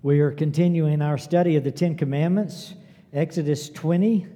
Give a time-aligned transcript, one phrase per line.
[0.00, 2.72] We are continuing our study of the Ten Commandments,
[3.12, 4.28] Exodus 20.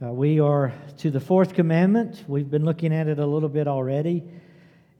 [0.00, 2.22] Uh, we are to the fourth commandment.
[2.28, 4.22] We've been looking at it a little bit already.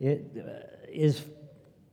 [0.00, 1.24] It uh, is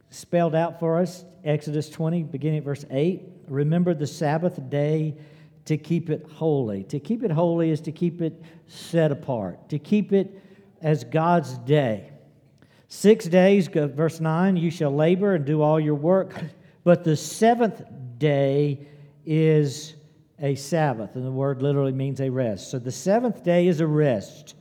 [0.09, 3.21] spelled out for us, Exodus 20, beginning at verse 8.
[3.49, 5.15] Remember the Sabbath day
[5.65, 6.86] to keep it holy.
[6.86, 10.41] To keep it holy is to keep it set apart, to keep it
[10.81, 12.09] as God's day.
[12.88, 16.34] Six days, verse 9, you shall labor and do all your work,
[16.84, 17.84] but the seventh
[18.18, 18.88] day
[19.25, 19.95] is
[20.39, 22.70] a Sabbath, and the word literally means a rest.
[22.70, 24.55] So the seventh day is a rest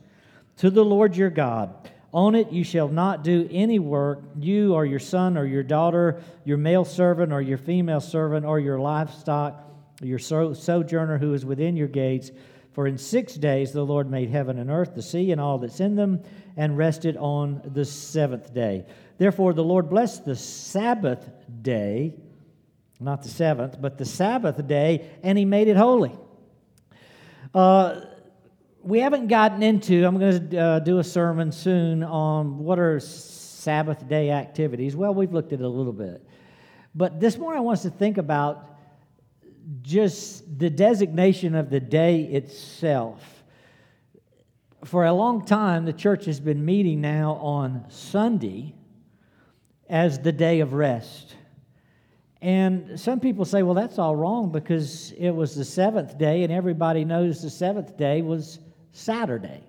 [0.57, 1.89] to the Lord your God.
[2.13, 6.21] On it you shall not do any work, you or your son or your daughter,
[6.45, 9.63] your male servant or your female servant, or your livestock,
[10.01, 12.31] your sojourner who is within your gates.
[12.71, 15.79] For in six days the Lord made heaven and earth, the sea, and all that's
[15.79, 16.23] in them,
[16.55, 18.85] and rested on the seventh day.
[19.17, 21.29] Therefore the Lord blessed the Sabbath
[21.61, 22.13] day
[22.99, 26.11] not the seventh, but the Sabbath day, and he made it holy.
[27.53, 28.01] Uh,
[28.81, 32.99] we haven't gotten into, I'm going to uh, do a sermon soon on what are
[32.99, 34.95] Sabbath day activities.
[34.95, 36.25] Well, we've looked at it a little bit.
[36.95, 38.65] But this morning I want us to think about
[39.81, 43.43] just the designation of the day itself.
[44.85, 48.73] For a long time, the church has been meeting now on Sunday
[49.89, 51.35] as the day of rest.
[52.41, 56.53] And some people say, well, that's all wrong because it was the seventh day, and
[56.53, 58.59] everybody knows the seventh day was
[58.91, 59.63] Saturday.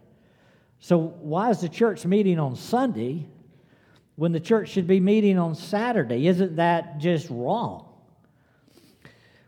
[0.80, 3.26] So, why is the church meeting on Sunday
[4.16, 6.26] when the church should be meeting on Saturday?
[6.26, 7.88] Isn't that just wrong?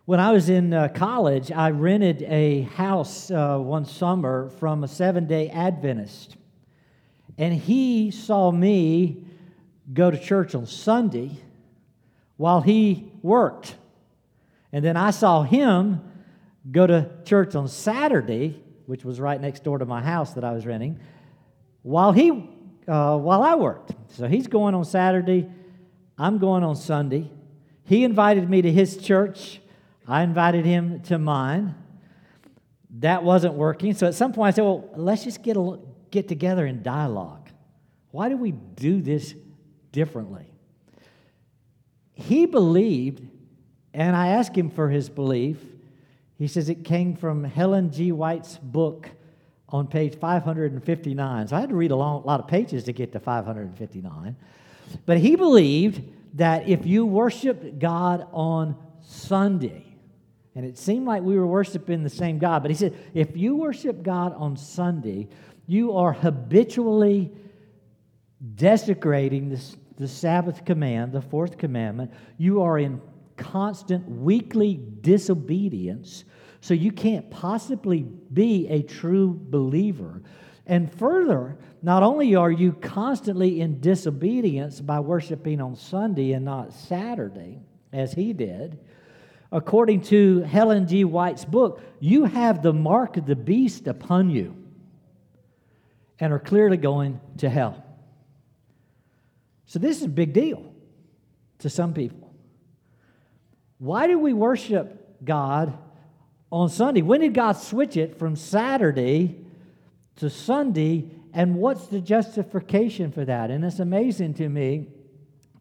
[0.06, 4.88] When I was in uh, college, I rented a house uh, one summer from a
[4.88, 6.36] seven day Adventist.
[7.38, 9.24] And he saw me
[9.92, 11.38] go to church on Sunday
[12.36, 13.76] while he worked.
[14.72, 16.00] And then I saw him
[16.70, 20.52] go to church on Saturday, which was right next door to my house that I
[20.52, 21.00] was renting,
[21.82, 22.30] while he
[22.86, 23.92] uh, while I worked.
[24.08, 25.48] So he's going on Saturday,
[26.18, 27.30] I'm going on Sunday.
[27.84, 29.60] He invited me to his church.
[30.06, 31.74] I invited him to mine.
[32.98, 33.94] That wasn't working.
[33.94, 35.78] So at some point I said, "Well, let's just get a,
[36.10, 37.48] get together in dialogue.
[38.10, 39.34] Why do we do this
[39.92, 40.52] differently?"
[42.20, 43.26] He believed,
[43.92, 45.58] and I asked him for his belief.
[46.38, 48.12] He says it came from Ellen G.
[48.12, 49.10] White's book
[49.68, 51.48] on page 559.
[51.48, 54.36] So I had to read a long, lot of pages to get to 559.
[55.06, 56.02] But he believed
[56.34, 59.86] that if you worship God on Sunday,
[60.54, 63.56] and it seemed like we were worshiping the same God, but he said, if you
[63.56, 65.28] worship God on Sunday,
[65.66, 67.32] you are habitually
[68.54, 73.02] desecrating this, the Sabbath command, the fourth commandment, you are in
[73.36, 76.24] constant weekly disobedience,
[76.62, 78.02] so you can't possibly
[78.32, 80.22] be a true believer.
[80.66, 86.72] And further, not only are you constantly in disobedience by worshiping on Sunday and not
[86.72, 87.58] Saturday,
[87.92, 88.78] as he did,
[89.52, 91.04] according to Ellen G.
[91.04, 94.56] White's book, you have the mark of the beast upon you
[96.18, 97.84] and are clearly going to hell.
[99.70, 100.64] So, this is a big deal
[101.60, 102.34] to some people.
[103.78, 105.78] Why do we worship God
[106.50, 107.02] on Sunday?
[107.02, 109.44] When did God switch it from Saturday
[110.16, 111.08] to Sunday?
[111.32, 113.52] And what's the justification for that?
[113.52, 114.88] And it's amazing to me.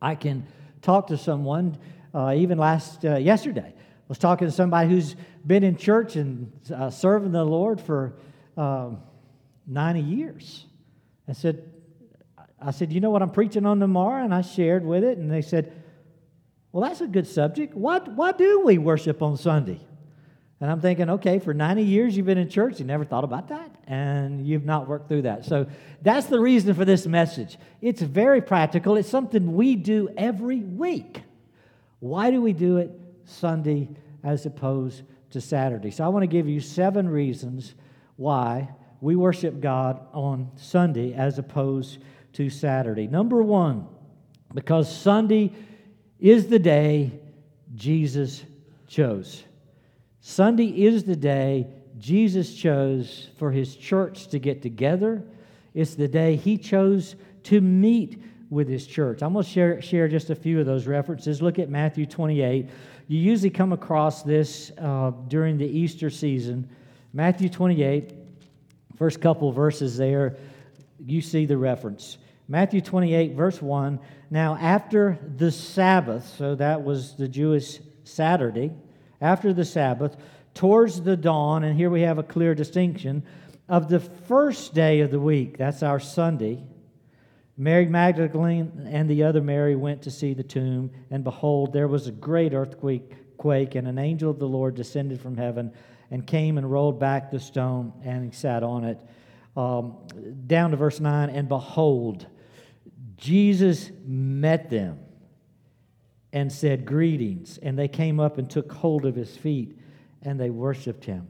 [0.02, 0.47] I can
[0.81, 1.78] talk to someone,
[2.12, 5.16] uh, even last uh, yesterday, I was talking to somebody who's
[5.46, 8.16] been in church and uh, serving the Lord for
[8.58, 9.03] um,
[9.68, 10.66] 90 years.
[11.28, 11.64] I said,
[12.62, 14.24] I said, You know what I'm preaching on tomorrow?
[14.24, 15.72] And I shared with it, and they said,
[16.72, 17.74] Well, that's a good subject.
[17.74, 19.80] Why, why do we worship on Sunday?
[20.62, 23.47] And I'm thinking, okay, for 90 years you've been in church, you never thought about
[23.47, 25.46] that, and you've not worked through that.
[25.46, 25.68] So
[26.02, 27.58] that's the reason for this message.
[27.81, 31.22] It's very practical, it's something we do every week.
[32.00, 32.91] Why do we do it
[33.24, 33.90] Sunday
[34.22, 35.91] as opposed to Saturday?
[35.91, 37.73] So I want to give you seven reasons
[38.17, 38.70] why
[39.00, 42.00] we worship God on Sunday as opposed
[42.34, 43.08] to Saturday.
[43.08, 43.87] Number one,
[44.53, 45.52] because Sunday
[46.20, 47.11] is the day
[47.76, 48.43] Jesus
[48.87, 49.43] chose.
[50.22, 51.67] Sunday is the day
[51.97, 55.23] Jesus chose for his church to get together.
[55.73, 59.22] It's the day he chose to meet with his church.
[59.22, 61.41] I'm going to share, share just a few of those references.
[61.41, 62.70] Look at Matthew 28.
[63.08, 66.70] You usually come across this uh, during the Easter season.
[67.14, 68.14] Matthew 28,
[68.97, 70.37] first couple verses there
[71.05, 72.17] you see the reference.
[72.47, 73.99] Matthew 28, verse 1.
[74.29, 78.72] Now, after the Sabbath, so that was the Jewish Saturday,
[79.22, 80.17] after the Sabbath,
[80.53, 83.23] towards the dawn, and here we have a clear distinction
[83.67, 85.57] of the first day of the week.
[85.57, 86.63] That's our Sunday.
[87.55, 92.07] Mary Magdalene and the other Mary went to see the tomb, and behold, there was
[92.07, 95.72] a great earthquake, quake, and an angel of the Lord descended from heaven
[96.09, 98.99] and came and rolled back the stone, and sat on it.
[99.55, 99.97] Um,
[100.47, 102.28] down to verse 9, and behold,
[103.17, 104.99] Jesus met them
[106.31, 107.57] and said, Greetings.
[107.61, 109.78] And they came up and took hold of his feet,
[110.22, 111.28] and they worshiped him.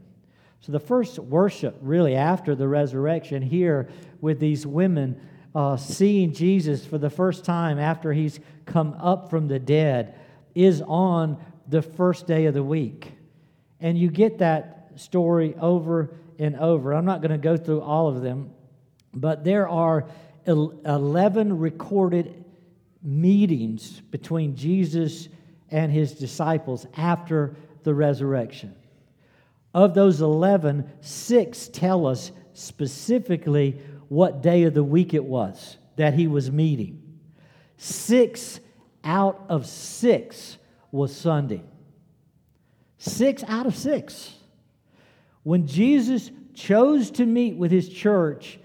[0.60, 3.88] So, the first worship, really, after the resurrection, here
[4.20, 5.20] with these women
[5.54, 10.14] uh, seeing Jesus for the first time after he's come up from the dead
[10.54, 13.12] is on the first day of the week.
[13.80, 16.92] And you get that story over and over.
[16.92, 18.50] I'm not going to go through all of them,
[19.12, 20.06] but there are
[20.46, 22.44] 11 recorded
[23.02, 25.28] meetings between Jesus
[25.70, 27.54] and his disciples after
[27.84, 28.74] the resurrection.
[29.72, 36.14] Of those 11, six tell us specifically what day of the week it was that
[36.14, 37.02] he was meeting.
[37.76, 38.60] Six
[39.04, 40.58] out of six
[40.90, 41.62] was Sunday.
[42.98, 44.34] Six out of six.
[45.42, 48.58] When Jesus chose to meet with his church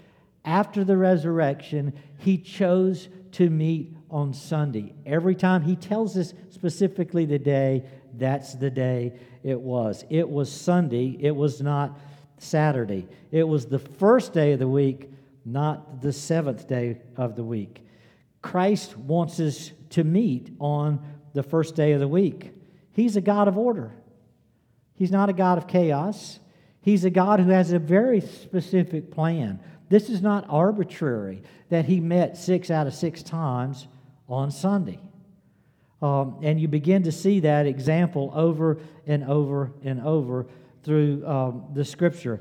[0.44, 4.94] after the resurrection, he chose to meet on Sunday.
[5.04, 7.84] Every time he tells us specifically the day,
[8.14, 10.04] that's the day it was.
[10.10, 11.98] It was Sunday, it was not
[12.38, 13.08] Saturday.
[13.30, 15.10] It was the first day of the week
[15.46, 17.86] not the seventh day of the week.
[18.42, 21.00] Christ wants us to meet on
[21.32, 22.52] the first day of the week.
[22.90, 23.92] He's a God of order,
[24.94, 26.40] He's not a God of chaos.
[26.86, 29.58] He's a God who has a very specific plan.
[29.88, 33.88] This is not arbitrary that He met six out of six times
[34.28, 35.00] on Sunday.
[36.00, 40.46] Um, and you begin to see that example over and over and over
[40.84, 42.40] through um, the scripture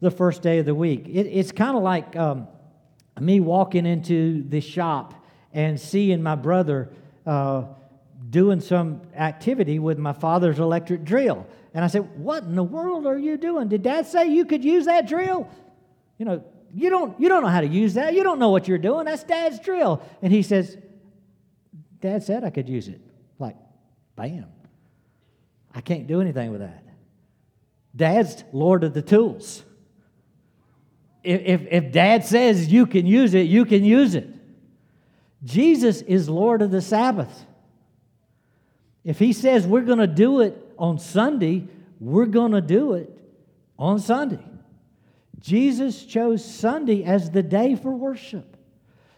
[0.00, 1.08] the first day of the week.
[1.08, 2.46] It, it's kind of like um,
[3.18, 5.14] me walking into the shop
[5.54, 6.90] and seeing my brother
[7.24, 7.64] uh,
[8.28, 11.46] doing some activity with my father's electric drill.
[11.78, 13.68] And I said, What in the world are you doing?
[13.68, 15.48] Did dad say you could use that drill?
[16.18, 16.44] You know,
[16.74, 18.14] you don't, you don't know how to use that.
[18.14, 19.04] You don't know what you're doing.
[19.04, 20.02] That's dad's drill.
[20.20, 20.76] And he says,
[22.00, 23.00] Dad said I could use it.
[23.38, 23.56] Like,
[24.16, 24.46] bam.
[25.72, 26.82] I can't do anything with that.
[27.94, 29.62] Dad's Lord of the tools
[31.22, 34.28] if, if dad says you can use it, you can use it.
[35.44, 37.46] Jesus is Lord of the Sabbath.
[39.04, 41.66] If he says we're going to do it on Sunday,
[42.00, 43.10] we're going to do it
[43.78, 44.44] on Sunday.
[45.40, 48.56] Jesus chose Sunday as the day for worship,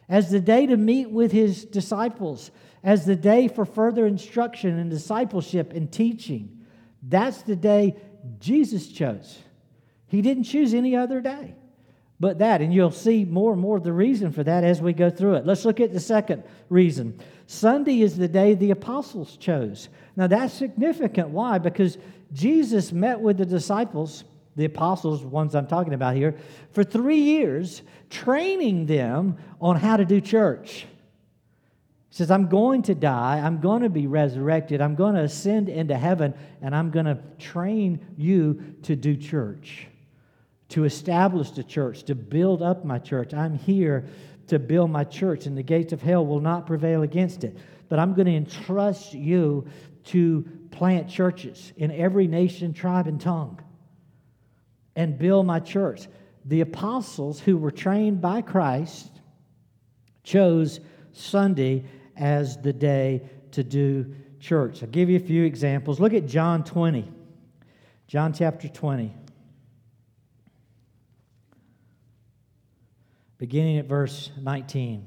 [0.08, 2.50] as the day to meet with his disciples,
[2.82, 6.64] as the day for further instruction and discipleship and teaching.
[7.02, 7.96] That's the day
[8.38, 9.38] Jesus chose.
[10.06, 11.54] He didn't choose any other day
[12.20, 12.60] but that.
[12.60, 15.36] And you'll see more and more of the reason for that as we go through
[15.36, 15.46] it.
[15.46, 17.18] Let's look at the second reason.
[17.46, 19.88] Sunday is the day the apostles chose.
[20.20, 21.30] Now, that's significant.
[21.30, 21.56] Why?
[21.56, 21.96] Because
[22.34, 24.24] Jesus met with the disciples,
[24.54, 26.36] the apostles, ones I'm talking about here,
[26.72, 27.80] for three years,
[28.10, 30.84] training them on how to do church.
[32.10, 35.70] He says, I'm going to die, I'm going to be resurrected, I'm going to ascend
[35.70, 39.86] into heaven, and I'm going to train you to do church
[40.68, 43.32] to establish the church, to build up my church.
[43.32, 44.04] I'm here
[44.48, 47.56] to build my church, and the gates of hell will not prevail against it.
[47.88, 49.66] But I'm going to entrust you
[50.04, 53.60] to plant churches in every nation, tribe, and tongue
[54.96, 56.08] and build my church.
[56.44, 59.10] The apostles who were trained by Christ
[60.22, 60.80] chose
[61.12, 61.84] Sunday
[62.16, 64.82] as the day to do church.
[64.82, 66.00] I'll give you a few examples.
[66.00, 67.10] Look at John 20.
[68.06, 69.14] John chapter 20.
[73.40, 75.06] beginning at verse 19.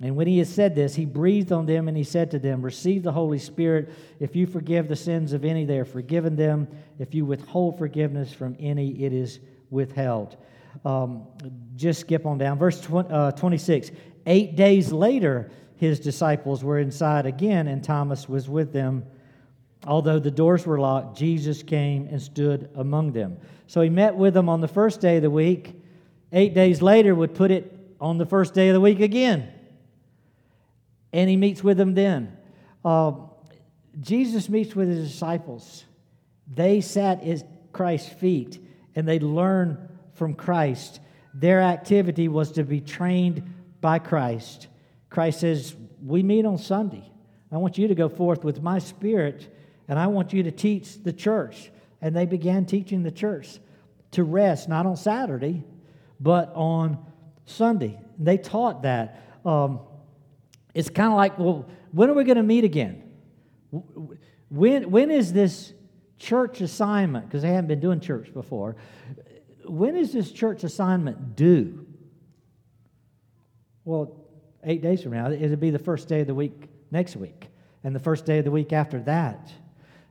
[0.00, 2.62] And when he had said this, he breathed on them and he said to them,
[2.62, 3.90] Receive the Holy Spirit.
[4.20, 6.68] If you forgive the sins of any, they are forgiven them.
[7.00, 9.40] If you withhold forgiveness from any, it is
[9.70, 10.36] withheld.
[10.84, 11.26] Um,
[11.74, 12.58] just skip on down.
[12.58, 13.90] Verse 20, uh, 26.
[14.26, 19.04] Eight days later, his disciples were inside again, and Thomas was with them.
[19.84, 23.38] Although the doors were locked, Jesus came and stood among them.
[23.66, 25.74] So he met with them on the first day of the week.
[26.32, 29.48] Eight days later, would put it on the first day of the week again.
[31.12, 32.36] And he meets with them then.
[32.84, 33.12] Uh,
[34.00, 35.84] Jesus meets with his disciples.
[36.52, 38.62] They sat at Christ's feet
[38.94, 39.78] and they learned
[40.14, 41.00] from Christ.
[41.34, 43.42] Their activity was to be trained
[43.80, 44.66] by Christ.
[45.10, 45.74] Christ says,
[46.04, 47.10] We meet on Sunday.
[47.50, 49.54] I want you to go forth with my spirit,
[49.88, 51.70] and I want you to teach the church.
[52.02, 53.58] And they began teaching the church
[54.12, 55.64] to rest, not on Saturday,
[56.20, 56.98] but on
[57.46, 57.98] Sunday.
[58.18, 59.22] They taught that.
[59.44, 59.80] Um,
[60.78, 63.02] it's kind of like, well, when are we going to meet again?
[64.48, 65.72] When, when is this
[66.20, 67.26] church assignment?
[67.26, 68.76] Because they haven't been doing church before.
[69.64, 71.84] When is this church assignment due?
[73.84, 74.24] Well,
[74.62, 77.48] eight days from now, it'll be the first day of the week next week,
[77.82, 79.50] and the first day of the week after that.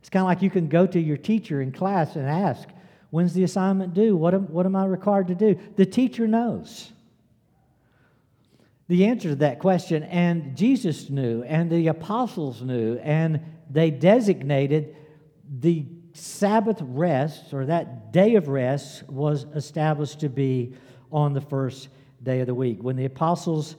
[0.01, 2.67] It's kind of like you can go to your teacher in class and ask,
[3.09, 4.17] When's the assignment due?
[4.17, 5.57] What am, what am I required to do?
[5.77, 6.91] The teacher knows
[8.87, 14.95] the answer to that question, and Jesus knew, and the apostles knew, and they designated
[15.59, 20.73] the Sabbath rest, or that day of rest, was established to be
[21.11, 21.89] on the first
[22.23, 22.81] day of the week.
[22.81, 23.75] When the apostles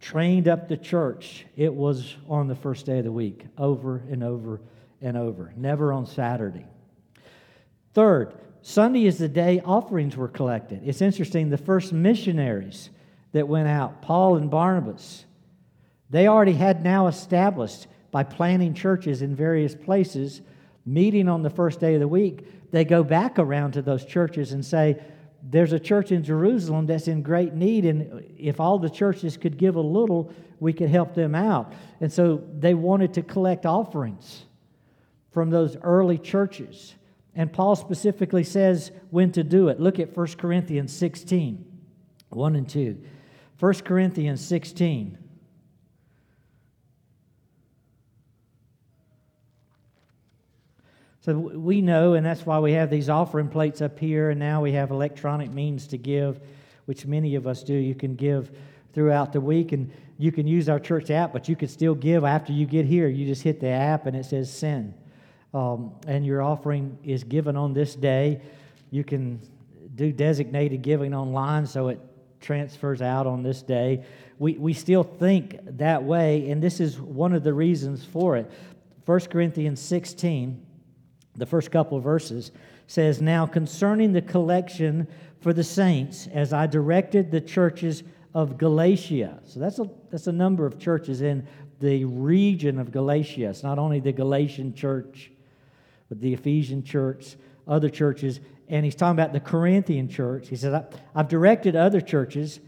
[0.00, 4.22] trained up the church, it was on the first day of the week, over and
[4.22, 4.60] over
[5.00, 6.66] and over, never on Saturday.
[7.94, 10.82] Third, Sunday is the day offerings were collected.
[10.84, 12.90] It's interesting, the first missionaries
[13.32, 15.24] that went out, Paul and Barnabas,
[16.08, 20.40] they already had now established by planting churches in various places,
[20.84, 24.52] meeting on the first day of the week, they go back around to those churches
[24.52, 25.00] and say,
[25.42, 29.56] there's a church in Jerusalem that's in great need, and if all the churches could
[29.56, 31.72] give a little, we could help them out.
[32.00, 34.44] And so they wanted to collect offerings
[35.32, 36.94] from those early churches.
[37.34, 39.80] And Paul specifically says when to do it.
[39.80, 41.64] Look at 1 Corinthians 16,
[42.28, 43.00] 1 and 2.
[43.60, 45.18] 1 Corinthians 16.
[51.20, 54.62] So we know, and that's why we have these offering plates up here, and now
[54.62, 56.40] we have electronic means to give,
[56.86, 57.74] which many of us do.
[57.74, 58.50] You can give
[58.94, 62.24] throughout the week, and you can use our church app, but you can still give
[62.24, 63.08] after you get here.
[63.08, 64.94] You just hit the app, and it says send.
[65.52, 68.40] Um, and your offering is given on this day.
[68.90, 69.38] You can
[69.96, 72.00] do designated giving online, so it
[72.40, 74.04] transfers out on this day.
[74.38, 78.50] We, we still think that way, and this is one of the reasons for it.
[79.04, 80.66] 1 Corinthians 16
[81.36, 82.52] the first couple of verses
[82.86, 85.06] says, Now concerning the collection
[85.40, 88.02] for the saints, as I directed the churches
[88.34, 89.40] of Galatia.
[89.46, 91.46] So that's a, that's a number of churches in
[91.80, 93.48] the region of Galatia.
[93.48, 95.30] It's not only the Galatian church,
[96.08, 98.40] but the Ephesian church, other churches.
[98.70, 100.48] And he's talking about the Corinthian church.
[100.48, 100.84] He says,
[101.14, 102.60] I've directed other churches,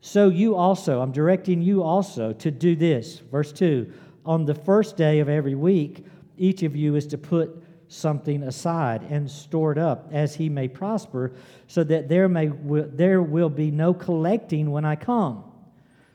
[0.00, 3.18] so you also, I'm directing you also to do this.
[3.18, 3.92] Verse 2
[4.24, 6.06] On the first day of every week,
[6.38, 11.32] each of you is to put something aside and stored up as he may prosper,
[11.66, 15.44] so that there, may, there will be no collecting when I come.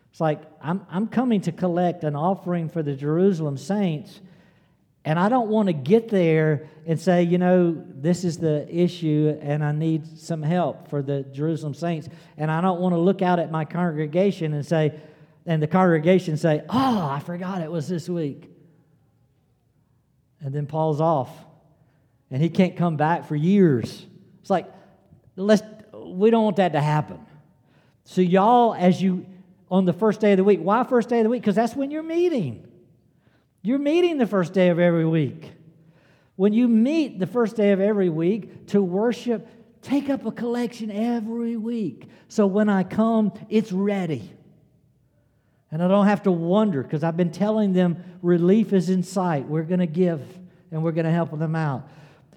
[0.09, 4.21] It's like, I'm, I'm coming to collect an offering for the Jerusalem saints,
[5.07, 9.39] and I don't want to get there and say, you know, this is the issue,
[9.41, 12.09] and I need some help for the Jerusalem saints.
[12.35, 14.99] And I don't want to look out at my congregation and say,
[15.45, 18.51] and the congregation say, oh, I forgot it was this week.
[20.41, 21.31] And then Paul's off
[22.29, 24.05] and he can't come back for years.
[24.41, 24.69] It's like,
[25.37, 27.25] let's, we don't want that to happen.
[28.03, 29.25] So, y'all, as you,
[29.71, 31.43] on the first day of the week, why first day of the week?
[31.43, 32.67] Because that's when you're meeting.
[33.67, 35.51] You're meeting the first day of every week.
[36.37, 39.45] When you meet the first day of every week to worship,
[39.81, 42.07] take up a collection every week.
[42.29, 44.31] So when I come, it's ready.
[45.69, 49.45] And I don't have to wonder because I've been telling them relief is in sight.
[49.45, 50.21] We're going to give
[50.71, 51.89] and we're going to help them out.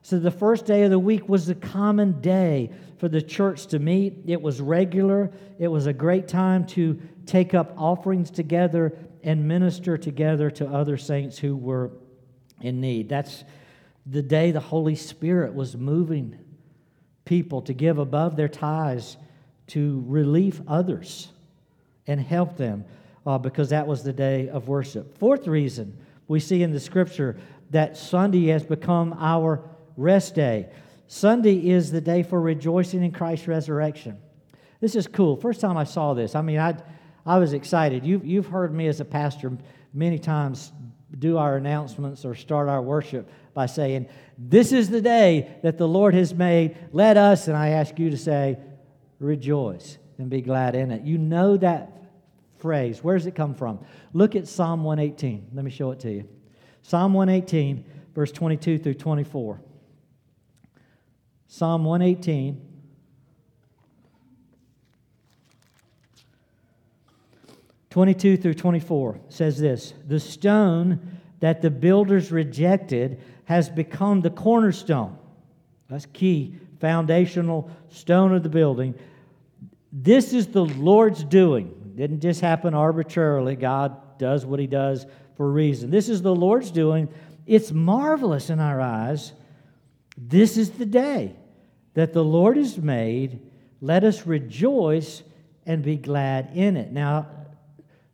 [0.03, 3.79] So the first day of the week was a common day for the church to
[3.79, 4.25] meet.
[4.27, 5.31] It was regular.
[5.61, 10.97] It was a great time to take up offerings together and minister together to other
[10.97, 11.91] saints who were
[12.61, 13.09] in need.
[13.09, 13.45] That's
[14.07, 16.39] the day the Holy Spirit was moving
[17.25, 19.17] people to give above their tithes
[19.69, 21.29] to relieve others
[22.07, 22.85] and help them
[23.27, 25.17] uh, because that was the day of worship.
[25.19, 25.97] Fourth reason
[26.27, 27.37] we see in the scripture
[27.71, 29.63] that Sunday has become our
[29.97, 30.69] rest day.
[31.07, 34.19] Sunday is the day for rejoicing in Christ's resurrection.
[34.81, 35.37] This is cool.
[35.37, 36.77] First time I saw this, I mean, I,
[37.25, 38.05] I was excited.
[38.05, 39.57] You've, you've heard me as a pastor
[39.93, 40.73] many times
[41.19, 44.09] do our announcements or start our worship by saying,
[44.39, 46.77] This is the day that the Lord has made.
[46.93, 48.59] Let us, and I ask you to say,
[49.19, 51.03] rejoice and be glad in it.
[51.03, 51.93] You know that
[52.59, 53.03] phrase.
[53.05, 53.81] Where does it come from?
[54.13, 55.49] Look at Psalm 118.
[55.53, 56.29] Let me show it to you.
[56.83, 57.85] Psalm 118,
[58.15, 59.61] verse 22 through 24.
[61.47, 62.70] Psalm 118.
[67.91, 75.19] Twenty-two through twenty-four says this: The stone that the builders rejected has become the cornerstone.
[75.89, 78.95] That's key, foundational stone of the building.
[79.93, 81.93] This is the Lord's doing.
[81.97, 83.57] Didn't just happen arbitrarily.
[83.57, 85.05] God does what he does
[85.37, 85.91] for a reason.
[85.91, 87.09] This is the Lord's doing.
[87.45, 89.33] It's marvelous in our eyes.
[90.17, 91.35] This is the day
[91.95, 93.41] that the Lord has made.
[93.81, 95.25] Let us rejoice
[95.67, 96.93] and be glad in it.
[96.93, 97.27] Now,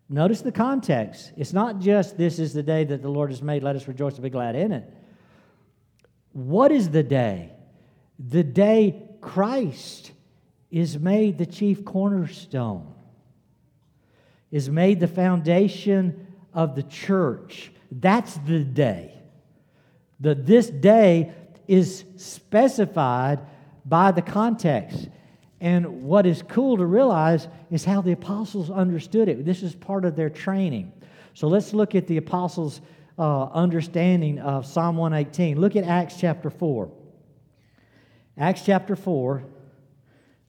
[0.08, 1.32] notice the context.
[1.36, 3.62] It's not just this is the day that the Lord has made.
[3.62, 4.92] Let us rejoice and be glad in it.
[6.32, 7.52] What is the day?
[8.18, 10.12] The day Christ
[10.70, 12.92] is made the chief cornerstone,
[14.50, 17.72] is made the foundation of the church.
[17.90, 19.14] That's the day.
[20.20, 21.32] The, this day
[21.66, 23.40] is specified
[23.84, 25.08] by the context.
[25.60, 29.44] And what is cool to realize is how the apostles understood it.
[29.44, 30.92] This is part of their training.
[31.34, 32.80] So let's look at the apostles'
[33.18, 35.58] uh, understanding of Psalm 118.
[35.58, 36.90] Look at Acts chapter 4.
[38.38, 39.44] Acts chapter 4,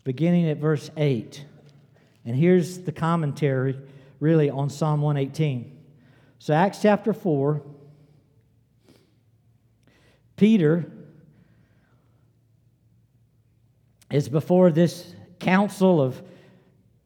[0.03, 1.45] beginning at verse 8.
[2.25, 3.79] And here's the commentary,
[4.19, 5.73] really, on Psalm 118.
[6.39, 7.61] So, Acts chapter 4,
[10.35, 10.91] Peter
[14.11, 16.21] is before this council of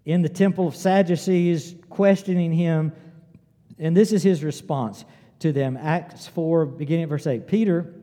[0.05, 2.91] in the temple of Sadducees questioning him,
[3.77, 5.05] and this is his response
[5.39, 5.77] to them.
[5.77, 7.47] Acts 4, beginning at verse 8.
[7.47, 7.93] Peter,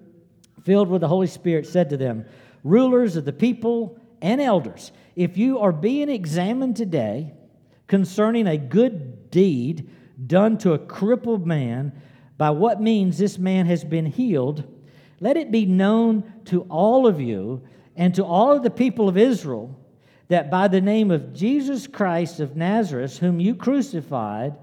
[0.65, 2.25] filled with the Holy Spirit, said to them,
[2.65, 7.33] Rulers of the people and elders, if you are being examined today
[7.87, 9.91] concerning a good deed
[10.27, 11.93] done to a crippled man,
[12.37, 14.65] by what means this man has been healed,
[15.21, 17.63] let it be known to all of you
[17.99, 19.77] and to all of the people of Israel
[20.29, 24.57] that by the name of Jesus Christ of Nazareth, whom you crucified,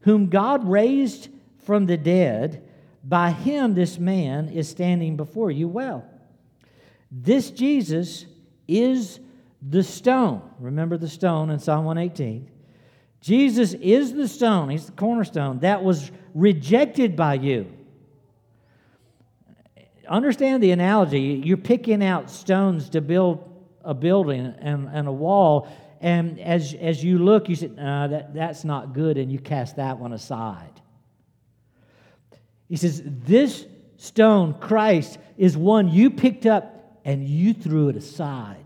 [0.00, 1.30] whom God raised
[1.64, 2.68] from the dead,
[3.02, 6.04] by him this man is standing before you well.
[7.10, 8.26] This Jesus
[8.68, 9.20] is
[9.62, 10.42] the stone.
[10.58, 12.50] Remember the stone in Psalm 118.
[13.22, 17.75] Jesus is the stone, he's the cornerstone that was rejected by you
[20.08, 21.42] understand the analogy.
[21.44, 25.68] You're picking out stones to build a building and, and a wall,
[26.00, 29.98] and as, as you look, you say, that, that's not good, and you cast that
[29.98, 30.80] one aside.
[32.68, 33.66] He says, This
[33.96, 38.64] stone, Christ, is one you picked up and you threw it aside.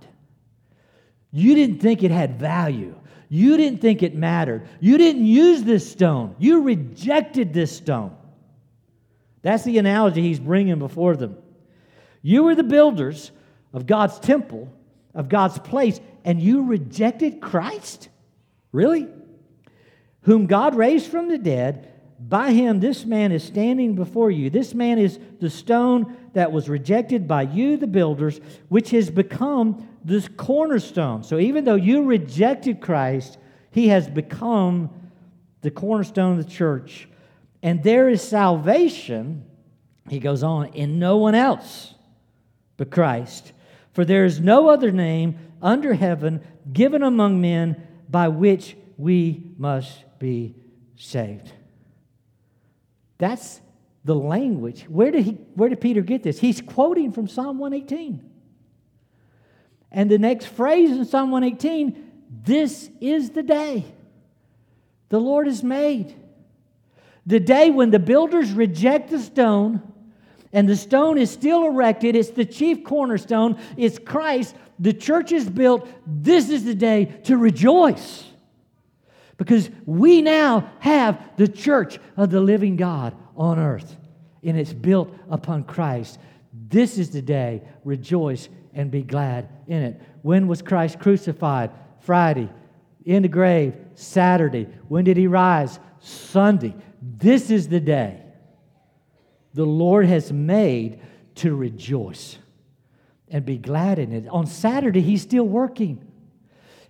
[1.31, 2.97] You didn't think it had value.
[3.29, 4.67] You didn't think it mattered.
[4.81, 6.35] You didn't use this stone.
[6.39, 8.17] You rejected this stone.
[9.43, 11.37] That's the analogy he's bringing before them.
[12.23, 13.31] You were the builders
[13.73, 14.73] of God's temple,
[15.15, 18.09] of God's place, and you rejected Christ?
[18.73, 19.09] Really?
[20.23, 24.51] Whom God raised from the dead, by him this man is standing before you.
[24.51, 29.89] This man is the stone that was rejected by you, the builders, which has become
[30.05, 31.23] this cornerstone.
[31.23, 33.39] So even though you rejected Christ,
[33.71, 34.91] he has become
[35.63, 37.09] the cornerstone of the church.
[37.63, 39.45] And there is salvation,
[40.09, 41.95] he goes on, in no one else
[42.77, 43.53] but Christ.
[43.93, 46.41] For there is no other name under heaven
[46.73, 50.55] given among men by which we must be
[50.97, 51.53] saved.
[53.19, 53.61] That's
[54.05, 54.85] the language.
[54.89, 56.39] Where did, he, where did Peter get this?
[56.39, 58.25] He's quoting from Psalm 118.
[59.93, 62.07] And the next phrase in Psalm 118
[62.45, 63.85] this is the day
[65.09, 66.15] the Lord has made.
[67.31, 69.81] The day when the builders reject the stone
[70.53, 75.49] and the stone is still erected, it's the chief cornerstone, it's Christ, the church is
[75.49, 75.89] built.
[76.05, 78.25] This is the day to rejoice
[79.37, 83.97] because we now have the church of the living God on earth
[84.43, 86.19] and it's built upon Christ.
[86.53, 90.03] This is the day, rejoice and be glad in it.
[90.23, 91.71] When was Christ crucified?
[92.01, 92.51] Friday.
[93.05, 94.67] In the grave, Saturday.
[94.89, 95.79] When did he rise?
[96.01, 96.75] Sunday.
[97.03, 98.23] This is the day
[99.55, 101.01] the Lord has made
[101.37, 102.39] to rejoice
[103.29, 104.29] and be glad in it.
[104.29, 106.07] On Saturday, He's still working.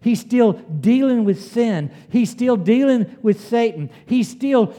[0.01, 1.91] He's still dealing with sin.
[2.11, 3.91] He's still dealing with Satan.
[4.07, 4.75] He's still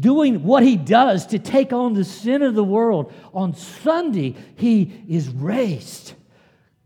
[0.00, 3.12] doing what he does to take on the sin of the world.
[3.34, 6.14] On Sunday, he is raised,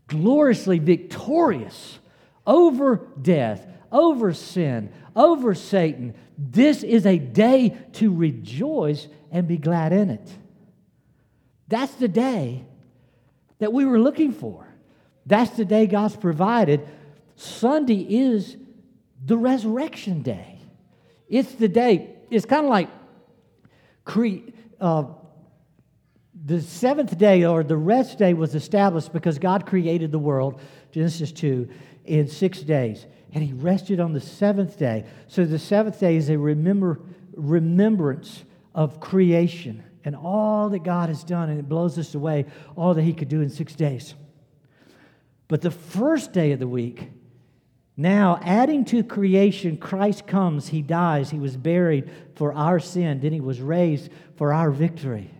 [0.07, 1.99] gloriously victorious
[2.45, 6.13] over death, over sin, over Satan.
[6.37, 10.29] This is a day to rejoice and be glad in it.
[11.67, 12.65] That's the day
[13.59, 14.67] that we were looking for.
[15.25, 16.87] That's the day God's provided.
[17.35, 18.57] Sunday is
[19.25, 20.59] the resurrection day.
[21.29, 22.89] It's the day, it's kind of like
[24.05, 24.49] cre-
[24.79, 25.05] uh,
[26.45, 30.59] the seventh day or the rest day was established because God created the world,
[30.91, 31.69] Genesis 2,
[32.05, 33.05] in six days.
[33.33, 35.05] And he rested on the seventh day.
[35.27, 36.99] So the seventh day is a remember,
[37.35, 38.43] remembrance
[38.75, 43.03] of creation and all that God has done, and it blows us away, all that
[43.03, 44.13] he could do in six days.
[45.47, 47.09] But the first day of the week,
[47.95, 53.31] now adding to creation, Christ comes, he dies, he was buried for our sin, then
[53.31, 55.31] he was raised for our victory.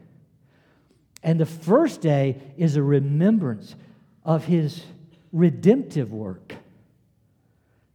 [1.24, 3.76] And the first day is a remembrance
[4.24, 4.84] of his
[5.32, 6.56] redemptive work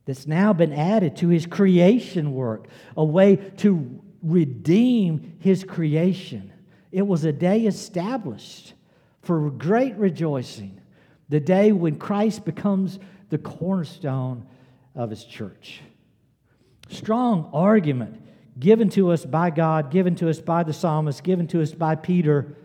[0.09, 6.51] that's now been added to his creation work, a way to redeem his creation.
[6.90, 8.73] It was a day established
[9.21, 10.81] for great rejoicing,
[11.29, 14.47] the day when Christ becomes the cornerstone
[14.94, 15.83] of his church.
[16.88, 18.23] Strong argument
[18.59, 21.94] given to us by God, given to us by the psalmist, given to us by
[21.94, 22.57] Peter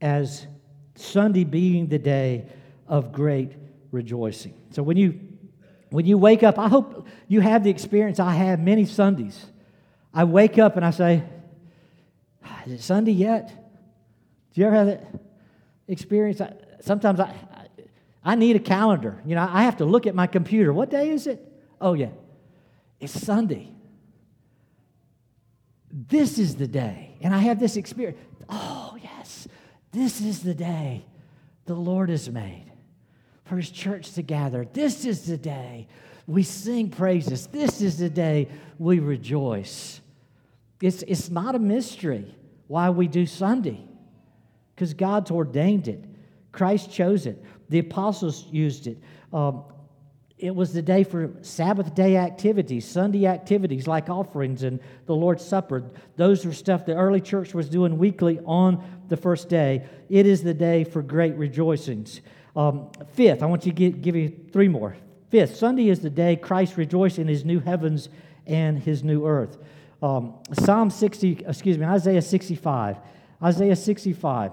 [0.00, 0.46] as
[0.94, 2.46] Sunday being the day
[2.86, 3.54] of great
[3.90, 4.54] rejoicing.
[4.70, 5.27] So when you
[5.90, 9.46] when you wake up, I hope you have the experience I have many Sundays.
[10.12, 11.22] I wake up and I say,
[12.44, 13.48] ah, Is it Sunday yet?
[14.52, 15.06] Do you ever have that
[15.86, 16.40] experience?
[16.80, 17.34] Sometimes I,
[18.24, 19.20] I need a calendar.
[19.24, 20.72] You know, I have to look at my computer.
[20.72, 21.44] What day is it?
[21.80, 22.10] Oh, yeah,
[23.00, 23.72] it's Sunday.
[25.90, 27.16] This is the day.
[27.22, 28.18] And I have this experience.
[28.48, 29.48] Oh, yes,
[29.92, 31.04] this is the day
[31.64, 32.66] the Lord has made
[33.48, 34.66] for his church to gather.
[34.72, 35.88] This is the day
[36.26, 37.46] we sing praises.
[37.46, 40.00] This is the day we rejoice.
[40.82, 43.82] It's, it's not a mystery why we do Sunday,
[44.74, 46.04] because God's ordained it.
[46.52, 47.42] Christ chose it.
[47.70, 48.98] The apostles used it.
[49.32, 49.64] Um,
[50.36, 55.44] it was the day for Sabbath day activities, Sunday activities like offerings and the Lord's
[55.44, 55.90] Supper.
[56.16, 59.86] Those were stuff the early church was doing weekly on the first day.
[60.10, 62.20] It is the day for great rejoicings.
[62.58, 64.96] Um, fifth, I want to give, give you three more.
[65.30, 68.08] Fifth, Sunday is the day Christ rejoiced in his new heavens
[68.48, 69.58] and his new earth.
[70.02, 72.96] Um, Psalm 60, excuse me, Isaiah 65.
[73.40, 74.50] Isaiah 65.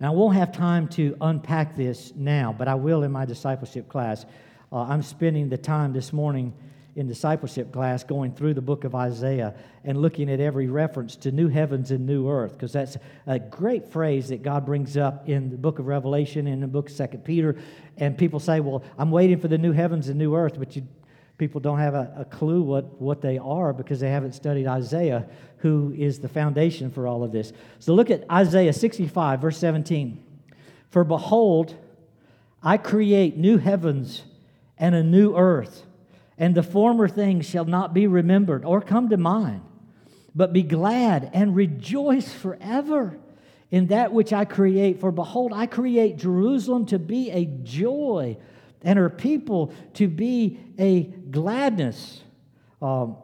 [0.00, 3.88] And I won't have time to unpack this now, but I will in my discipleship
[3.88, 4.26] class.
[4.72, 6.52] Uh, I'm spending the time this morning
[6.96, 11.32] in discipleship class going through the book of Isaiah and looking at every reference to
[11.32, 15.50] new heavens and new earth, because that's a great phrase that God brings up in
[15.50, 17.56] the book of Revelation and the book of Second Peter.
[17.96, 20.86] And people say, Well, I'm waiting for the new heavens and new earth, but you,
[21.36, 25.26] people don't have a, a clue what, what they are because they haven't studied Isaiah,
[25.58, 27.52] who is the foundation for all of this.
[27.80, 30.22] So look at Isaiah 65, verse 17.
[30.90, 31.74] For behold,
[32.62, 34.22] I create new heavens
[34.78, 35.82] and a new earth
[36.38, 39.62] and the former things shall not be remembered or come to mind,
[40.34, 43.18] but be glad and rejoice forever
[43.70, 45.00] in that which I create.
[45.00, 48.36] For behold, I create Jerusalem to be a joy
[48.82, 52.20] and her people to be a gladness.
[52.82, 53.16] Um,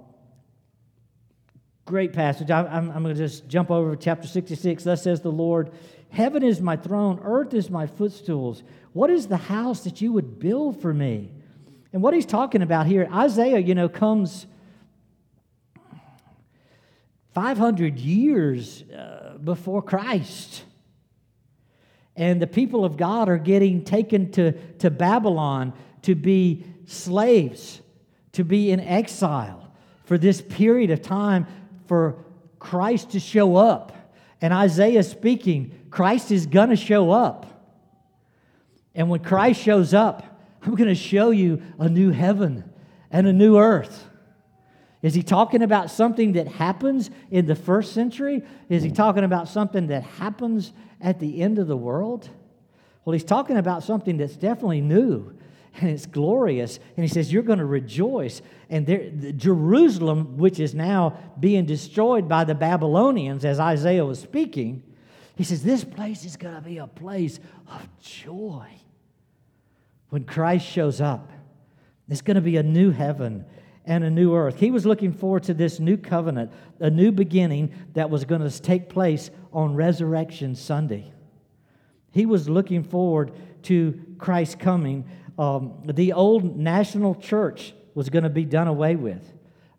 [1.84, 2.50] great passage.
[2.50, 4.84] I, I'm, I'm going to just jump over to chapter 66.
[4.84, 5.72] Thus says the Lord
[6.08, 8.64] Heaven is my throne, earth is my footstools.
[8.92, 11.30] What is the house that you would build for me?
[11.92, 14.46] And what he's talking about here, Isaiah, you know, comes
[17.34, 20.64] 500 years uh, before Christ.
[22.16, 25.72] And the people of God are getting taken to, to Babylon
[26.02, 27.80] to be slaves,
[28.32, 29.72] to be in exile
[30.04, 31.46] for this period of time
[31.86, 32.24] for
[32.58, 33.92] Christ to show up.
[34.40, 37.46] And Isaiah speaking, Christ is going to show up.
[38.94, 40.29] And when Christ shows up,
[40.62, 42.70] I'm going to show you a new heaven
[43.10, 44.06] and a new earth.
[45.02, 48.42] Is he talking about something that happens in the first century?
[48.68, 52.28] Is he talking about something that happens at the end of the world?
[53.04, 55.38] Well, he's talking about something that's definitely new
[55.76, 56.78] and it's glorious.
[56.96, 58.42] And he says, You're going to rejoice.
[58.68, 64.82] And there, Jerusalem, which is now being destroyed by the Babylonians, as Isaiah was speaking,
[65.36, 68.68] he says, This place is going to be a place of joy
[70.10, 71.30] when Christ shows up.
[72.06, 73.46] There's going to be a new heaven
[73.86, 74.58] and a new earth.
[74.58, 78.62] He was looking forward to this new covenant, a new beginning that was going to
[78.62, 81.12] take place on Resurrection Sunday.
[82.10, 83.32] He was looking forward
[83.64, 85.08] to Christ coming.
[85.38, 89.32] Um, the old national church was going to be done away with.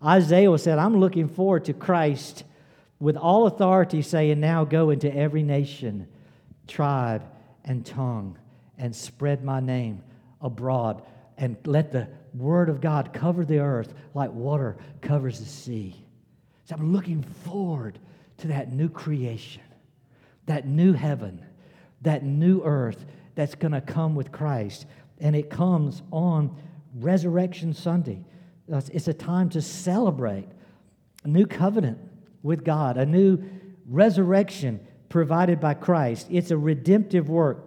[0.04, 2.44] Isaiah said, I'm looking forward to Christ
[3.00, 6.08] with all authority saying, Now go into every nation,
[6.68, 7.24] tribe,
[7.66, 8.38] and tongue,
[8.78, 10.02] and spread my name
[10.42, 11.04] abroad,
[11.38, 16.06] and let the word of God cover the earth like water covers the sea.
[16.66, 18.00] So I'm looking forward
[18.38, 19.64] to that new creation,
[20.46, 21.44] that new heaven,
[22.02, 24.86] that new earth that's going to come with Christ.
[25.20, 26.56] And it comes on
[26.96, 28.26] Resurrection Sunday.
[28.68, 30.48] It's a time to celebrate
[31.24, 32.00] a new covenant
[32.42, 33.44] with God, a new
[33.88, 36.28] resurrection provided by Christ.
[36.30, 37.66] It's a redemptive work.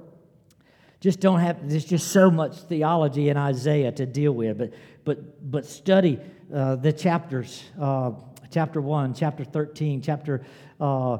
[1.05, 4.73] Just don't have, there's just so much theology in Isaiah to deal with, but,
[5.05, 6.19] but, but study
[6.51, 8.12] uh, the chapters, uh,
[8.51, 10.47] chapter 1, chapter 13, chapter
[10.81, 11.19] uh,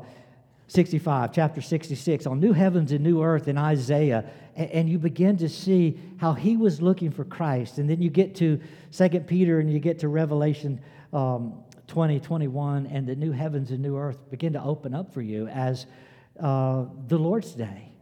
[0.68, 4.25] 65, chapter 66, on new heavens and new earth in Isaiah,
[4.57, 7.77] and, and you begin to see how he was looking for Christ.
[7.77, 8.59] And then you get to
[8.90, 10.81] second Peter and you get to Revelation
[11.12, 15.20] um, 20, 21, and the new heavens and new earth begin to open up for
[15.20, 15.85] you as
[16.40, 17.93] uh, the Lord's Day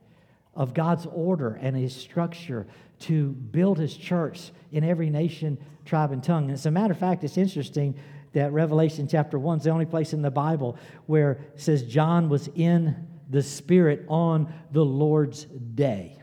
[0.54, 2.66] of God's order and his structure
[3.00, 6.44] to build his church in every nation, tribe, and tongue.
[6.44, 7.94] And as a matter of fact, it's interesting
[8.32, 12.28] that Revelation chapter 1 is the only place in the Bible where it says John
[12.28, 16.18] was in the Spirit on the Lord's day.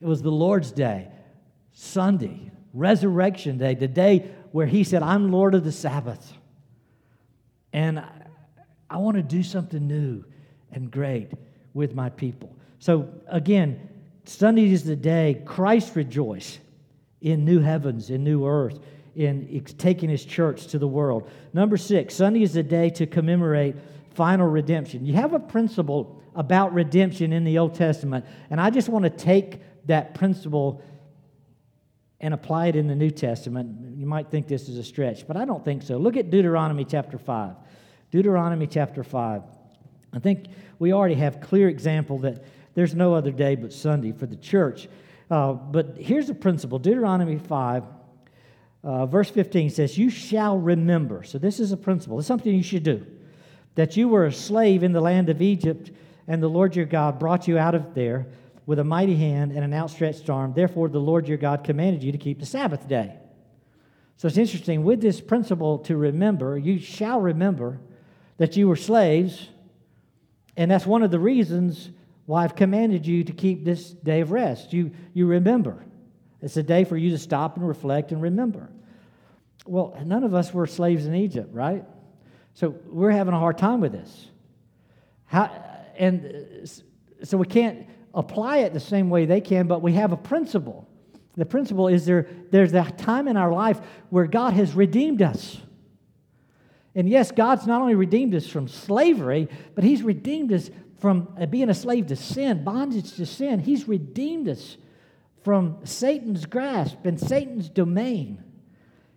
[0.00, 1.08] It was the Lord's day,
[1.72, 6.32] Sunday, Resurrection Day, the day where he said, I'm Lord of the Sabbath.
[7.72, 8.02] And
[8.88, 10.24] I want to do something new
[10.70, 11.32] and great
[11.72, 12.53] with my people.
[12.84, 13.88] So, again,
[14.26, 16.60] Sunday is the day Christ rejoiced
[17.22, 18.78] in new heavens, in new earth,
[19.16, 21.30] in taking his church to the world.
[21.54, 23.76] Number six, Sunday is the day to commemorate
[24.10, 25.06] final redemption.
[25.06, 29.10] You have a principle about redemption in the Old Testament, and I just want to
[29.10, 30.82] take that principle
[32.20, 33.96] and apply it in the New Testament.
[33.96, 35.96] You might think this is a stretch, but I don't think so.
[35.96, 37.54] Look at Deuteronomy chapter 5.
[38.10, 39.42] Deuteronomy chapter 5.
[40.12, 42.44] I think we already have clear example that
[42.74, 44.88] there's no other day but Sunday for the church.
[45.30, 47.84] Uh, but here's the principle Deuteronomy 5,
[48.82, 51.22] uh, verse 15 says, You shall remember.
[51.22, 52.18] So this is a principle.
[52.18, 53.06] It's something you should do.
[53.76, 55.90] That you were a slave in the land of Egypt,
[56.28, 58.26] and the Lord your God brought you out of there
[58.66, 60.52] with a mighty hand and an outstretched arm.
[60.54, 63.14] Therefore, the Lord your God commanded you to keep the Sabbath day.
[64.16, 67.80] So it's interesting, with this principle to remember, you shall remember
[68.36, 69.48] that you were slaves,
[70.56, 71.90] and that's one of the reasons
[72.26, 74.72] why I've commanded you to keep this day of rest.
[74.72, 75.84] You, you remember.
[76.40, 78.70] It's a day for you to stop and reflect and remember.
[79.66, 81.84] Well, none of us were slaves in Egypt, right?
[82.54, 84.28] So we're having a hard time with this.
[85.26, 85.50] How,
[85.96, 90.12] and uh, so we can't apply it the same way they can, but we have
[90.12, 90.88] a principle.
[91.36, 95.58] The principle is there, there's a time in our life where God has redeemed us.
[96.94, 100.70] And yes, God's not only redeemed us from slavery, but He's redeemed us
[101.04, 103.60] from uh, being a slave to sin, bondage to sin.
[103.60, 104.78] He's redeemed us
[105.42, 108.42] from Satan's grasp and Satan's domain.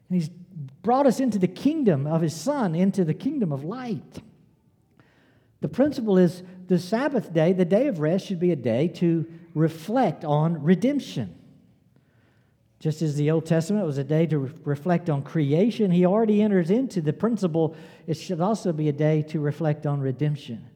[0.10, 0.28] And he's
[0.82, 4.22] brought us into the kingdom of his son, into the kingdom of light.
[5.62, 9.26] The principle is the Sabbath day, the day of rest, should be a day to
[9.54, 11.40] reflect on redemption.
[12.82, 16.42] Just as the Old Testament was a day to re- reflect on creation, he already
[16.42, 20.68] enters into the principle it should also be a day to reflect on redemption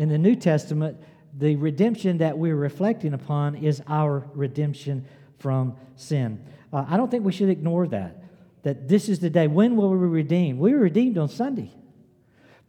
[0.00, 0.96] in the New Testament,
[1.38, 5.04] the redemption that we're reflecting upon is our redemption
[5.38, 6.42] from sin.
[6.72, 8.24] Uh, I don't think we should ignore that.
[8.62, 9.46] That this is the day.
[9.46, 10.58] When will we be redeemed?
[10.58, 11.70] We were redeemed on Sunday.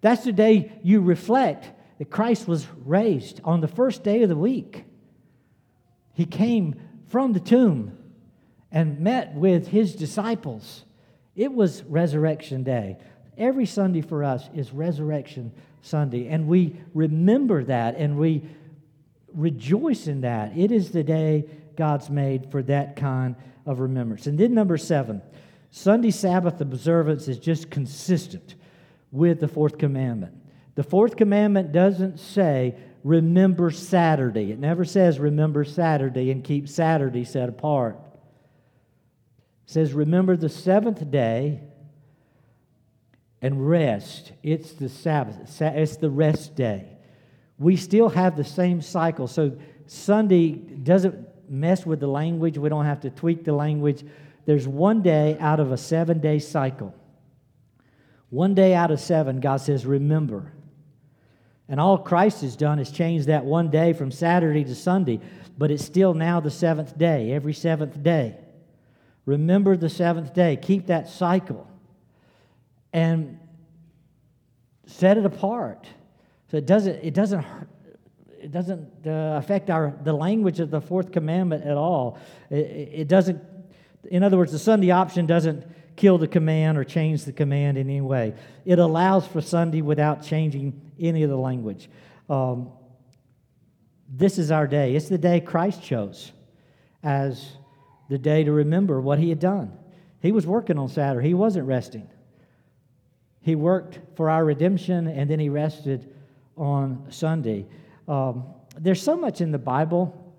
[0.01, 4.35] That's the day you reflect that Christ was raised on the first day of the
[4.35, 4.83] week.
[6.13, 7.97] He came from the tomb
[8.73, 10.83] and met with his disciples.
[11.37, 12.97] It was resurrection day.
[13.37, 16.27] Every Sunday for us is resurrection Sunday.
[16.27, 18.43] And we remember that and we
[19.33, 20.57] rejoice in that.
[20.57, 24.27] It is the day God's made for that kind of remembrance.
[24.27, 25.21] And then, number seven,
[25.69, 28.55] Sunday Sabbath observance is just consistent
[29.11, 30.33] with the fourth commandment.
[30.75, 34.51] The fourth commandment doesn't say, remember Saturday.
[34.51, 37.97] It never says, remember Saturday and keep Saturday set apart.
[39.65, 41.61] It says, remember the seventh day
[43.41, 44.31] and rest.
[44.43, 46.87] It's the Sabbath, it's the rest day.
[47.57, 49.27] We still have the same cycle.
[49.27, 52.57] So Sunday doesn't mess with the language.
[52.57, 54.03] We don't have to tweak the language.
[54.45, 56.95] there's one day out of a seven day cycle.
[58.29, 60.53] One day out of seven, God says, remember.
[61.67, 65.19] And all Christ has done is change that one day from Saturday to Sunday,
[65.57, 68.37] but it's still now the seventh day, every seventh day.
[69.25, 71.67] Remember the seventh day, keep that cycle,
[72.93, 73.39] and
[74.85, 75.87] set it apart.
[76.49, 77.45] So it doesn't, it doesn't,
[78.41, 82.17] it doesn't uh, affect our, the language of the fourth commandment at all.
[82.49, 83.41] It, it doesn't,
[84.09, 87.89] in other words, the Sunday option doesn't kill the command or change the command in
[87.89, 88.33] any way.
[88.65, 91.89] It allows for Sunday without changing any of the language.
[92.29, 92.71] Um,
[94.09, 94.95] this is our day.
[94.95, 96.31] It's the day Christ chose
[97.03, 97.51] as
[98.09, 99.77] the day to remember what he had done.
[100.21, 102.09] He was working on Saturday, he wasn't resting.
[103.41, 106.13] He worked for our redemption and then he rested
[106.55, 107.65] on Sunday.
[108.07, 108.45] Um,
[108.77, 110.35] there's so much in the Bible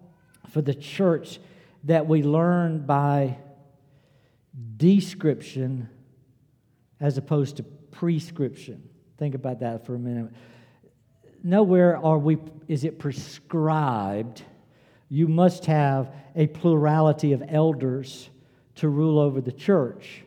[0.50, 1.40] for the church
[1.84, 3.38] that we learn by
[4.76, 5.88] description
[7.00, 8.88] as opposed to prescription.
[9.18, 10.32] Think about that for a minute.
[11.42, 12.38] Nowhere are we
[12.68, 14.42] is it prescribed
[15.08, 18.30] you must have a plurality of elders
[18.76, 20.24] to rule over the church.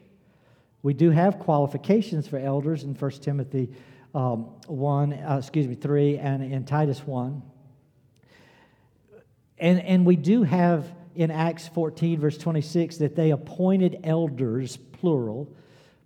[0.85, 3.71] We do have qualifications for elders in 1 Timothy
[4.13, 7.41] um, 1, uh, excuse me, 3, and in Titus 1.
[9.57, 15.51] And, and we do have in Acts 14, verse 26, that they appointed elders, plural,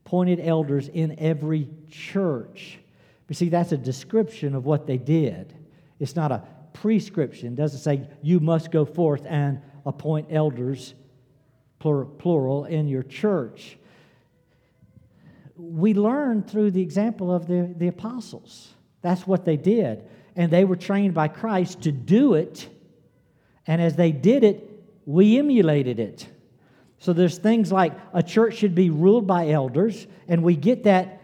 [0.05, 2.79] appointed elders in every church.
[3.27, 5.53] But see, that's a description of what they did.
[5.99, 7.51] It's not a prescription.
[7.51, 10.93] It doesn't say you must go forth and appoint elders,
[11.79, 13.75] plural, in your church.
[15.59, 18.73] We learn through the example of the, the apostles.
[19.01, 20.03] That's what they did.
[20.35, 22.69] And they were trained by Christ to do it.
[23.67, 24.69] And as they did it,
[25.05, 26.27] we emulated it.
[26.99, 31.21] So there's things like a church should be ruled by elders, and we get that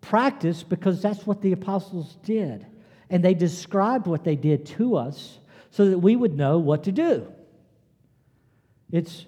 [0.00, 2.66] practice because that's what the apostles did.
[3.08, 5.38] And they described what they did to us
[5.70, 7.32] so that we would know what to do.
[8.92, 9.26] It's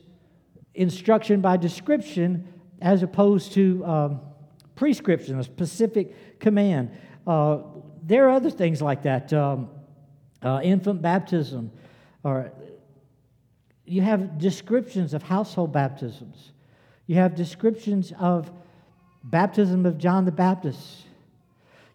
[0.75, 2.49] instruction by description
[2.81, 4.21] as opposed to um,
[4.83, 6.91] prescription, a specific command.
[7.25, 7.59] Uh,
[8.03, 9.33] there are other things like that.
[9.33, 9.69] Um,
[10.43, 11.71] uh, infant baptism,
[12.25, 12.51] or
[13.85, 16.51] you have descriptions of household baptisms.
[17.07, 18.51] You have descriptions of
[19.23, 21.05] baptism of John the Baptist.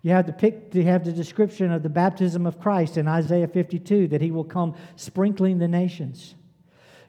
[0.02, 3.50] You have the pic, you have the description of the baptism of Christ in Isaiah
[3.50, 6.36] 52 that he will come sprinkling the nations.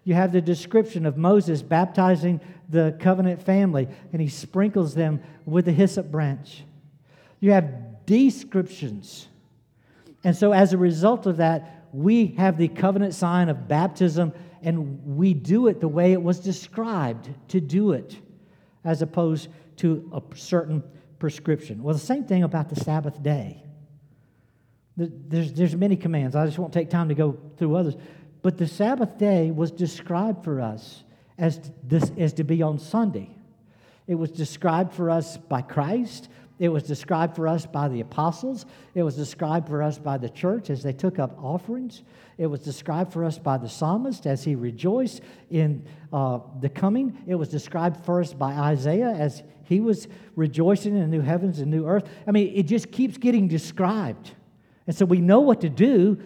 [0.08, 2.40] You have the description of Moses baptizing
[2.70, 6.64] the covenant family and he sprinkles them with the hyssop branch.
[7.40, 9.28] You have descriptions.
[10.24, 15.04] And so as a result of that, we have the covenant sign of baptism and
[15.18, 18.16] we do it the way it was described to do it,
[18.86, 20.82] as opposed to a certain
[21.18, 21.82] prescription.
[21.82, 23.62] Well, the same thing about the Sabbath day.
[24.96, 26.34] There's, there's many commands.
[26.34, 27.94] I just won't take time to go through others.
[28.42, 31.02] But the Sabbath day was described for us
[31.38, 33.30] as, this, as to be on Sunday.
[34.06, 36.28] It was described for us by Christ.
[36.58, 38.66] It was described for us by the apostles.
[38.94, 42.02] It was described for us by the church as they took up offerings.
[42.36, 45.20] It was described for us by the psalmist as he rejoiced
[45.50, 47.18] in uh, the coming.
[47.26, 51.58] It was described for us by Isaiah as he was rejoicing in the new heavens
[51.58, 52.08] and new earth.
[52.26, 54.32] I mean, it just keeps getting described.
[54.86, 56.18] And so we know what to do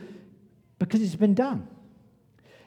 [0.79, 1.67] because it's been done.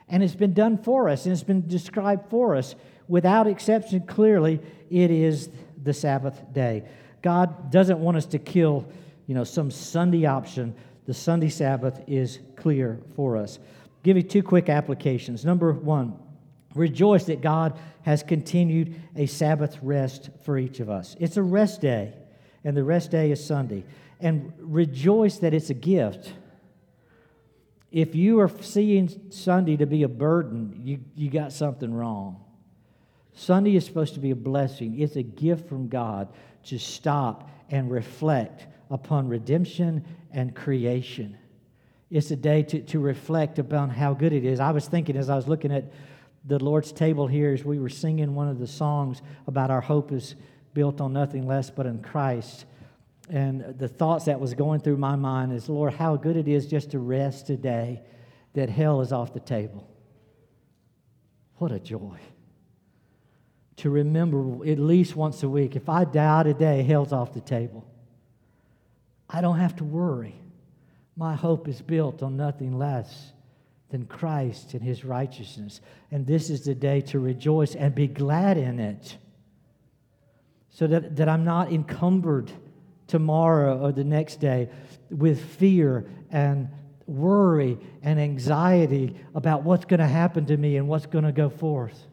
[0.08, 2.74] And it's been done for us, and it's been described for us.
[3.08, 5.48] Without exception, clearly, it is
[5.82, 6.84] the Sabbath day.
[7.22, 8.86] God doesn't want us to kill,
[9.26, 10.74] you know, some Sunday option.
[11.06, 13.58] The Sunday Sabbath is clear for us.
[13.58, 15.44] I'll give you two quick applications.
[15.44, 16.16] Number one,
[16.74, 21.16] rejoice that God has continued a Sabbath rest for each of us.
[21.18, 22.12] It's a rest day,
[22.62, 23.84] and the rest day is Sunday.
[24.20, 26.32] And rejoice that it's a gift.
[27.90, 32.42] If you are seeing Sunday to be a burden, you, you got something wrong.
[33.32, 36.28] Sunday is supposed to be a blessing, it's a gift from God
[36.64, 41.36] to stop and reflect upon redemption and creation.
[42.10, 44.60] It's a day to, to reflect upon how good it is.
[44.60, 45.92] I was thinking as I was looking at
[46.44, 50.12] the Lord's table here, as we were singing one of the songs about our hope
[50.12, 50.36] is
[50.74, 52.66] built on nothing less but in Christ.
[53.28, 56.66] And the thoughts that was going through my mind is, Lord, how good it is
[56.66, 58.02] just to rest today
[58.54, 59.88] that hell is off the table.
[61.56, 62.18] What a joy
[63.76, 67.86] to remember at least once a week if I die today, hell's off the table.
[69.28, 70.34] I don't have to worry.
[71.16, 73.32] My hope is built on nothing less
[73.90, 75.80] than Christ and his righteousness.
[76.10, 79.16] And this is the day to rejoice and be glad in it.
[80.70, 82.50] So that, that I'm not encumbered
[83.06, 84.68] tomorrow or the next day
[85.10, 86.68] with fear and
[87.06, 91.48] worry and anxiety about what's going to happen to me and what's going to go
[91.48, 92.06] forth.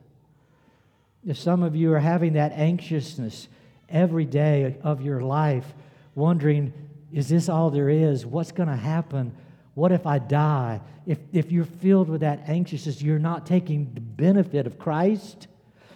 [1.26, 3.48] If some of you are having that anxiousness
[3.90, 5.74] every day of your life,
[6.16, 6.74] wondering,
[7.12, 8.26] is this all there is?
[8.26, 9.36] What's going to happen?
[9.74, 10.82] What if I die?
[11.06, 15.48] If, if you're filled with that anxiousness, you're not taking the benefit of Christ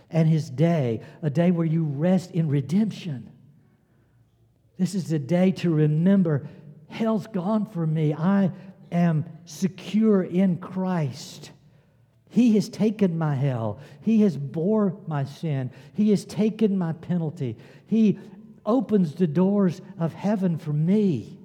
[0.09, 3.29] and His day, a day where you rest in redemption.
[4.77, 6.47] This is a day to remember
[6.89, 8.13] hell's gone for me.
[8.13, 8.51] I
[8.91, 11.51] am secure in Christ.
[12.29, 13.79] He has taken my hell.
[14.01, 15.71] He has bore my sin.
[15.93, 17.57] He has taken my penalty.
[17.87, 18.19] He
[18.65, 21.39] opens the doors of heaven for me.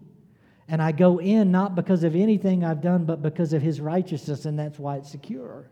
[0.68, 4.45] And I go in not because of anything I've done, but because of his righteousness,
[4.45, 5.68] and that's why it's secure.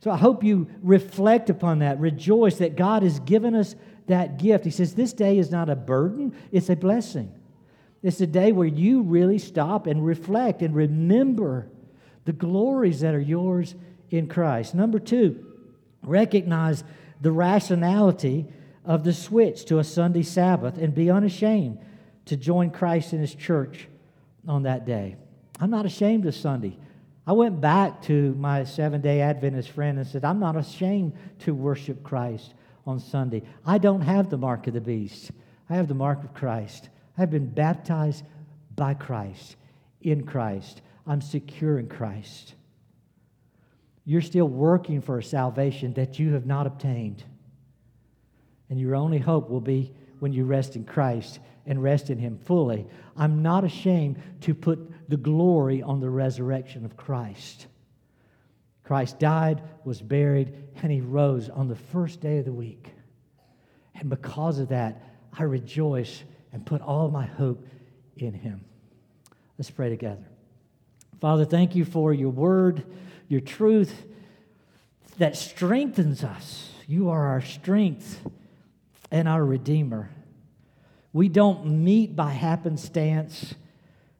[0.00, 2.00] So I hope you reflect upon that.
[2.00, 3.76] Rejoice that God has given us
[4.06, 4.64] that gift.
[4.64, 7.32] He says, This day is not a burden, it's a blessing.
[8.02, 11.68] It's a day where you really stop and reflect and remember
[12.24, 13.76] the glories that are yours
[14.10, 14.74] in Christ.
[14.74, 15.46] Number two,
[16.02, 16.82] recognize
[17.20, 18.46] the rationality
[18.84, 21.78] of the switch to a Sunday Sabbath and be unashamed
[22.24, 23.86] to join Christ in his church
[24.48, 25.16] on that day.
[25.60, 26.76] I'm not ashamed of Sunday.
[27.24, 31.54] I went back to my seven day Adventist friend and said, I'm not ashamed to
[31.54, 32.52] worship Christ
[32.86, 33.42] on Sunday.
[33.64, 35.30] I don't have the mark of the beast,
[35.68, 36.88] I have the mark of Christ.
[37.16, 38.24] I've been baptized
[38.74, 39.56] by Christ,
[40.00, 40.80] in Christ.
[41.06, 42.54] I'm secure in Christ.
[44.04, 47.22] You're still working for a salvation that you have not obtained.
[48.70, 52.38] And your only hope will be when you rest in Christ and rest in Him
[52.44, 52.86] fully.
[53.16, 57.66] I'm not ashamed to put the glory on the resurrection of Christ.
[58.92, 62.90] Christ died, was buried, and He rose on the first day of the week.
[63.94, 65.00] And because of that,
[65.32, 66.22] I rejoice
[66.52, 67.66] and put all my hope
[68.18, 68.66] in Him.
[69.56, 70.26] Let's pray together.
[71.22, 72.84] Father, thank you for your word,
[73.28, 73.94] your truth
[75.16, 76.68] that strengthens us.
[76.86, 78.20] You are our strength
[79.10, 80.10] and our Redeemer.
[81.14, 83.54] We don't meet by happenstance.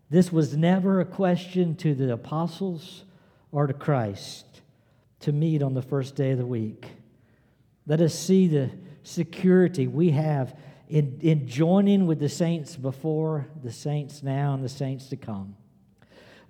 [0.09, 3.05] This was never a question to the apostles
[3.51, 4.47] or to Christ
[5.23, 6.87] to meet on the first day of the week.
[7.87, 8.71] Let us see the
[9.03, 10.57] security we have
[10.89, 15.57] in, in joining with the saints before, the saints now, and the saints to come.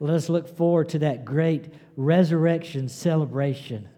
[0.00, 3.88] Let us look forward to that great resurrection celebration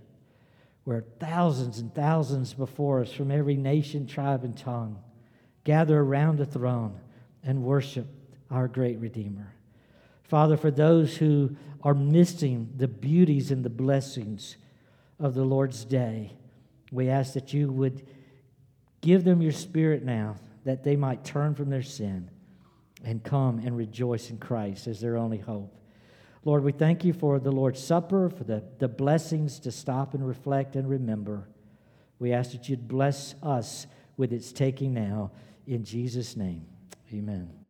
[0.84, 4.98] where thousands and thousands before us from every nation, tribe, and tongue
[5.64, 7.00] gather around the throne
[7.42, 8.06] and worship
[8.50, 9.54] our great Redeemer.
[10.24, 14.56] Father, for those who are missing the beauties and the blessings
[15.24, 16.34] of the Lord's day,
[16.92, 18.06] we ask that you would
[19.00, 22.30] give them your spirit now that they might turn from their sin
[23.02, 25.74] and come and rejoice in Christ as their only hope.
[26.44, 30.28] Lord, we thank you for the Lord's Supper, for the, the blessings to stop and
[30.28, 31.48] reflect and remember.
[32.18, 33.86] We ask that you'd bless us
[34.18, 35.30] with its taking now.
[35.66, 36.66] In Jesus' name,
[37.10, 37.63] amen.